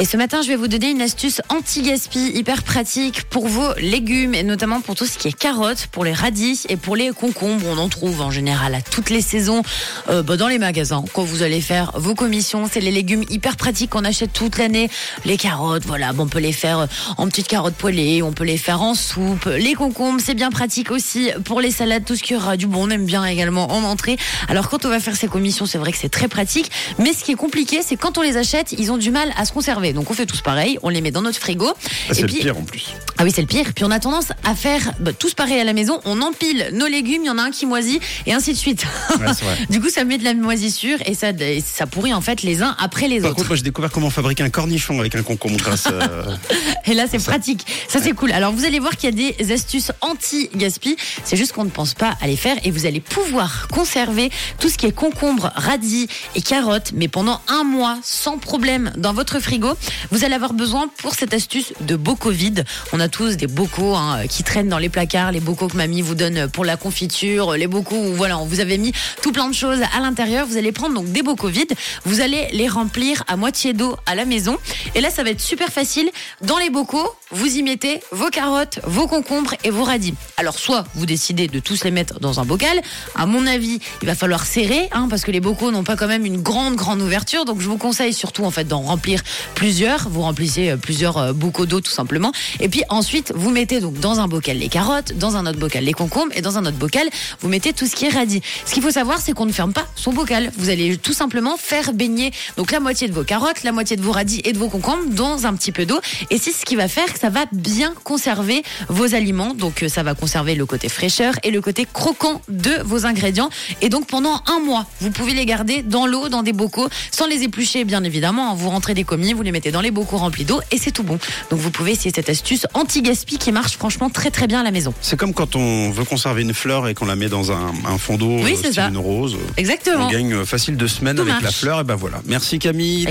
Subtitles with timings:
[0.00, 4.32] Et ce matin, je vais vous donner une astuce anti-gaspi hyper pratique pour vos légumes
[4.32, 7.66] et notamment pour tout ce qui est carottes, pour les radis et pour les concombres.
[7.66, 9.62] On en trouve en général à toutes les saisons
[10.08, 11.04] euh, bah, dans les magasins.
[11.14, 14.88] Quand vous allez faire vos commissions, c'est les légumes hyper pratiques qu'on achète toute l'année.
[15.24, 16.86] Les carottes, voilà, bon, on peut les faire
[17.16, 19.46] en petites carottes poêlées, on peut les faire en soupe.
[19.46, 22.86] Les concombres, c'est bien pratique aussi pour les salades, tout ce qui aura du bon.
[22.86, 24.16] On aime bien également en entrée.
[24.46, 26.70] Alors quand on va faire ces commissions, c'est vrai que c'est très pratique.
[27.00, 29.44] Mais ce qui est compliqué, c'est quand on les achète, ils ont du mal à
[29.44, 29.87] se conserver.
[29.92, 31.68] Donc on fait tous pareil, on les met dans notre frigo.
[32.08, 32.94] Ah, c'est le pire en plus.
[33.18, 33.72] ah oui, c'est le pire.
[33.74, 36.00] Puis on a tendance à faire bah, tous pareil à la maison.
[36.04, 38.84] On empile nos légumes, il y en a un qui moisit et ainsi de suite.
[39.18, 39.26] Ouais,
[39.70, 42.62] du coup, ça met de la moisissure et ça, et ça pourrit en fait les
[42.62, 43.36] uns après les Par autres.
[43.36, 46.24] contre, moi j'ai découvert comment fabriquer un cornichon avec un concombre grâce euh,
[46.86, 47.66] Et là, c'est pratique.
[47.88, 48.32] Ça, c'est cool.
[48.32, 50.96] Alors, vous allez voir qu'il y a des astuces anti-gaspi.
[51.24, 54.68] C'est juste qu'on ne pense pas à les faire et vous allez pouvoir conserver tout
[54.68, 59.38] ce qui est concombre, radis et carottes, mais pendant un mois sans problème dans votre
[59.40, 59.68] frigo.
[60.10, 62.64] Vous allez avoir besoin pour cette astuce de bocaux vides.
[62.92, 66.02] On a tous des bocaux hein, qui traînent dans les placards, les bocaux que mamie
[66.02, 69.54] vous donne pour la confiture, les bocaux où voilà, vous avait mis tout plein de
[69.54, 70.46] choses à l'intérieur.
[70.46, 71.74] Vous allez prendre donc des bocaux vides.
[72.04, 74.58] Vous allez les remplir à moitié d'eau à la maison.
[74.94, 76.10] Et là, ça va être super facile.
[76.42, 80.14] Dans les bocaux, vous y mettez vos carottes, vos concombres et vos radis.
[80.36, 82.80] Alors, soit vous décidez de tous les mettre dans un bocal.
[83.14, 86.06] À mon avis, il va falloir serrer, hein, parce que les bocaux n'ont pas quand
[86.06, 87.44] même une grande, grande ouverture.
[87.44, 89.22] Donc, je vous conseille surtout, en fait, d'en remplir
[89.54, 90.08] plusieurs.
[90.08, 92.32] Vous remplissez euh, plusieurs euh, bocaux d'eau, tout simplement.
[92.60, 95.84] Et puis, ensuite, vous mettez donc dans un bocal les carottes, dans un autre bocal
[95.84, 97.08] les concombres et dans un autre bocal,
[97.40, 98.40] vous mettez tout ce qui est radis.
[98.64, 100.50] Ce qu'il faut savoir, c'est qu'on ne ferme pas son bocal.
[100.56, 104.02] Vous allez tout simplement faire baigner donc la moitié de vos carottes, la moitié de
[104.02, 106.00] vos radis et de vos concombres dans un petit peu d'eau.
[106.30, 109.54] Et c'est ce qui va faire que ça va bien conserver vos aliments.
[109.54, 113.50] Donc euh, ça va conserver le côté fraîcheur et le côté croquant de vos ingrédients.
[113.82, 117.26] Et donc pendant un mois, vous pouvez les garder dans l'eau, dans des bocaux, sans
[117.26, 118.54] les éplucher bien évidemment.
[118.54, 121.02] Vous rentrez des commis, vous les mettez dans les bocaux remplis d'eau et c'est tout
[121.02, 121.18] bon.
[121.50, 124.70] Donc vous pouvez essayer cette astuce anti-gaspi qui marche franchement très très bien à la
[124.70, 124.94] maison.
[125.00, 127.98] C'est comme quand on veut conserver une fleur et qu'on la met dans un, un
[127.98, 129.36] fond d'eau, Oui, euh, c'est une rose.
[129.56, 130.06] Exactement.
[130.06, 132.20] On gagne euh, facile deux semaines Tout avec la fleur, et ben voilà.
[132.26, 133.06] Merci Camille.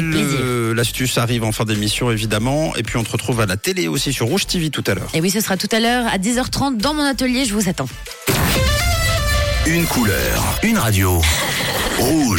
[0.75, 4.13] L'astuce arrive en fin d'émission évidemment, et puis on te retrouve à la télé aussi
[4.13, 5.09] sur Rouge TV tout à l'heure.
[5.15, 7.45] Et oui, ce sera tout à l'heure à 10h30 dans mon atelier.
[7.45, 7.89] Je vous attends.
[9.65, 11.19] Une couleur, une radio.
[11.97, 12.35] Rouge.